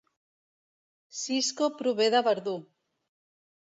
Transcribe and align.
Cisco 1.21 1.69
prové 1.77 2.11
de 2.19 2.27
Verdú 2.31 2.59